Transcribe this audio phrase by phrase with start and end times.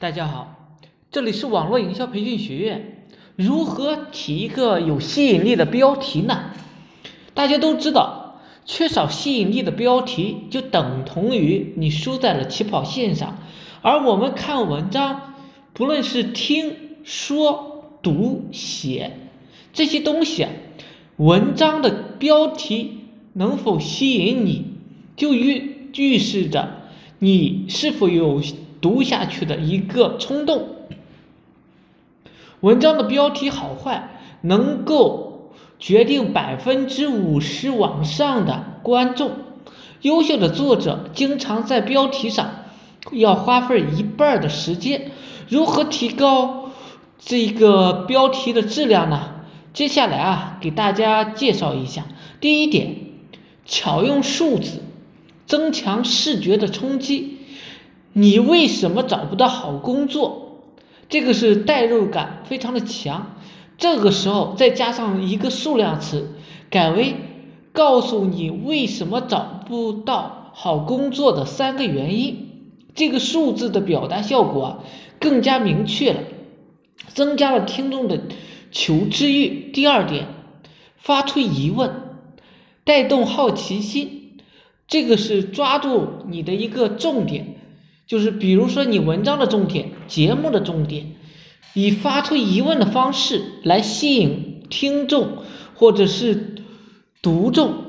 [0.00, 0.78] 大家好，
[1.12, 3.04] 这里是网络营销培训学院。
[3.36, 6.52] 如何起一个有吸引力的标题呢？
[7.34, 13.40] 大家都知道，缺少吸引力的标题就等同于你输在了起跑线上。
[13.82, 15.34] 而我们看文章，
[15.74, 16.74] 不论是听
[17.04, 19.18] 说读写
[19.74, 20.46] 这些东西，
[21.18, 23.00] 文章的标题
[23.34, 24.64] 能否吸引你，
[25.14, 26.86] 就预预示着
[27.18, 28.40] 你是否有
[28.80, 30.68] 读下去的一个冲动。
[32.60, 39.32] 文章的标题好坏，能够决定百分之五十往上的观众。
[40.02, 42.50] 优秀的作者经常在标题上。
[43.12, 45.10] 要花费一半的时间，
[45.48, 46.70] 如何提高
[47.18, 49.36] 这个标题的质量呢？
[49.72, 52.04] 接下来啊，给大家介绍一下。
[52.42, 52.94] 第一点，
[53.64, 54.82] 巧用数字，
[55.46, 57.38] 增强视觉的冲击。
[58.12, 60.62] 你为什么找不到好工作？
[61.08, 63.36] 这个是代入感非常的强。
[63.78, 66.28] 这个时候再加上一个数量词，
[66.68, 67.14] 改为
[67.72, 72.48] 告诉你为什么找不到好工作的三个原因。
[72.94, 74.78] 这个数字的表达效果啊，
[75.18, 76.20] 更加明确了，
[77.08, 78.20] 增加了听众的
[78.70, 79.70] 求知欲。
[79.72, 80.26] 第二点，
[80.96, 81.90] 发出疑问，
[82.84, 84.38] 带动好奇心，
[84.88, 87.59] 这个是抓住你的一个重点，
[88.10, 91.12] 就是比如说你文章的重点、节目的重点，
[91.74, 95.44] 以发出疑问的方式来吸引听众
[95.76, 96.56] 或者是
[97.22, 97.84] 读众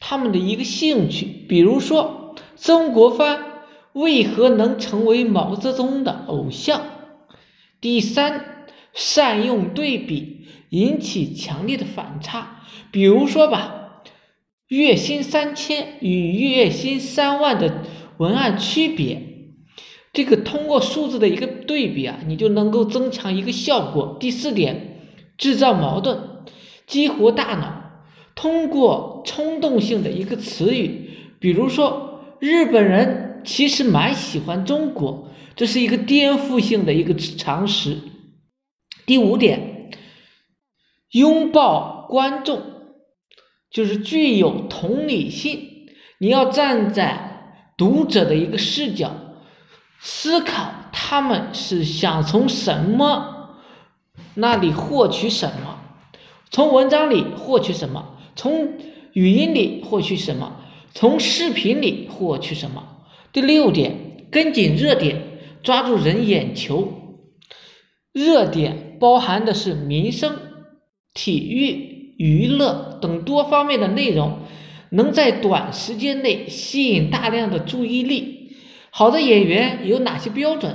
[0.00, 1.26] 他们的一个兴趣。
[1.26, 3.44] 比如说曾国藩。
[3.94, 6.82] 为何能成为毛泽东的偶像？
[7.80, 12.60] 第三，善用对比，引起强烈的反差。
[12.92, 14.02] 比如说吧，
[14.68, 17.82] 月薪三千与月薪三万的
[18.18, 19.37] 文案区别，
[20.18, 24.16] 这个通过数字的一个对比啊，你就能够增强一个效果。
[24.18, 25.00] 第四点，
[25.36, 26.18] 制造矛盾，
[26.88, 28.02] 激活大脑，
[28.34, 31.08] 通过冲动性的一个词语，
[31.38, 33.26] 比如说日本人。
[33.44, 37.98] 其实蛮喜欢中国，这是一个颠覆性的一个常识。
[39.06, 39.90] 第五点，
[41.12, 42.60] 拥抱观众，
[43.70, 45.86] 就是具有同理心。
[46.18, 49.12] 你要站在读者的一个视角，
[50.00, 53.56] 思考他们是想从什么
[54.34, 55.78] 那里获取什么，
[56.50, 58.74] 从文章里获取什么，从
[59.12, 60.60] 语音里获取什么，
[60.94, 62.84] 从视频里获取什么。
[63.32, 65.22] 第六点，跟紧热点，
[65.62, 66.94] 抓住人眼球。
[68.12, 70.36] 热点包含的是民生、
[71.12, 74.38] 体育、娱乐等多方面的内容，
[74.90, 78.37] 能在短时间内吸引大量的注意力。
[78.90, 80.74] 好的演员有哪些标准？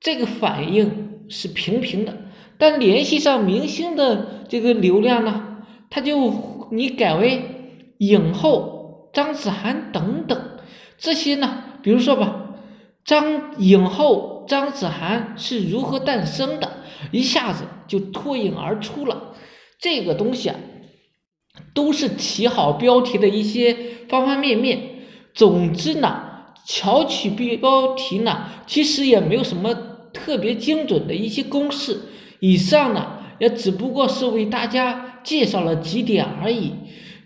[0.00, 2.16] 这个反应是平平的，
[2.58, 7.42] 但联系上明星的这个流量呢，他就你改为
[7.98, 10.58] 影后张子涵等等
[10.98, 11.62] 这些呢。
[11.82, 12.54] 比如说吧，
[13.04, 16.70] 张影后张子涵是如何诞生的？
[17.12, 19.34] 一下子就脱颖而出了。
[19.78, 20.56] 这个东西啊，
[21.74, 23.76] 都是起好标题的一些
[24.08, 24.80] 方方面面。
[25.34, 26.33] 总之呢，
[26.64, 29.74] 巧取标题呢，其实也没有什么
[30.12, 32.00] 特别精准的一些公式。
[32.40, 36.72] 以上呢，也只不过是为大家介绍了几点而已。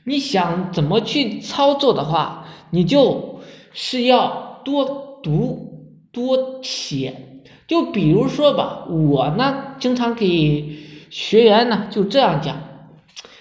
[0.04, 3.40] 你想怎么去操作的话，你就
[3.72, 4.46] 是要。
[4.64, 10.76] 多读多写，就比如说吧，我呢经常给
[11.08, 12.60] 学员呢就这样讲，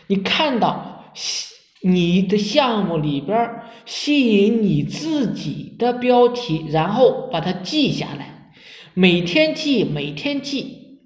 [0.06, 1.04] 你看到
[1.88, 3.50] 你的项目里边
[3.86, 8.52] 吸引你自己的标题，然后把它记下来，
[8.94, 11.00] 每天记，每天记，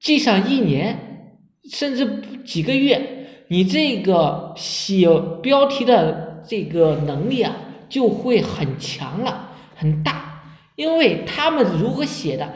[0.00, 1.38] 记上一年，
[1.70, 5.08] 甚至几个月，你这个写
[5.42, 7.56] 标题的这个能力啊。
[7.86, 10.42] 就会很强了，很大，
[10.74, 12.54] 因为他们如何写的，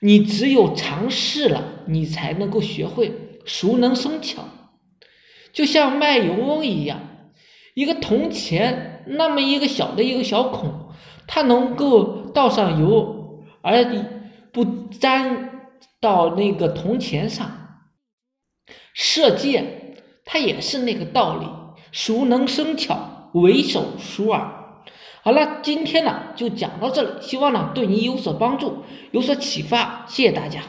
[0.00, 3.10] 你只有尝试了，你才能够学会，
[3.44, 4.44] 熟能生巧，
[5.56, 7.00] 就像卖油翁一样，
[7.72, 10.90] 一个铜钱那么一个小的一个小孔，
[11.26, 13.82] 它能够倒上油而
[14.52, 17.50] 不沾到那个铜钱上，
[18.92, 21.46] 射箭它也是那个道理，
[21.90, 24.82] 熟能生巧，为手熟耳。
[25.22, 30.60] 好了，今天呢就讲到这里，希望呢对你有所帮助，有所启发，谢谢大家。